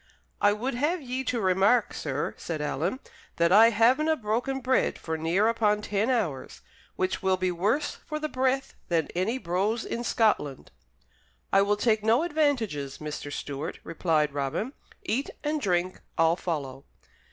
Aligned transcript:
"I 0.41 0.51
would 0.51 0.73
have 0.73 0.99
ye 0.99 1.23
to 1.25 1.39
remark, 1.39 1.93
sir," 1.93 2.33
said 2.35 2.59
Alan, 2.59 2.99
"that 3.35 3.51
I 3.51 3.69
havenae 3.69 4.19
broken 4.19 4.59
bread 4.59 4.97
for 4.97 5.15
near 5.15 5.47
upon 5.47 5.83
ten 5.83 6.09
hours, 6.09 6.61
which 6.95 7.21
will 7.21 7.37
be 7.37 7.51
worse 7.51 7.99
for 8.07 8.17
the 8.17 8.27
breath 8.27 8.73
than 8.87 9.09
any 9.13 9.37
brose 9.37 9.85
in 9.85 10.03
Scotland." 10.03 10.71
"I 11.53 11.61
will 11.61 11.77
take 11.77 12.03
no 12.03 12.23
advantages, 12.23 12.97
Mr. 12.97 13.31
Stewart," 13.31 13.77
replied 13.83 14.33
Robin. 14.33 14.73
"Eat 15.03 15.29
and 15.43 15.61
drink; 15.61 16.01
I'll 16.17 16.35
follow." 16.35 16.85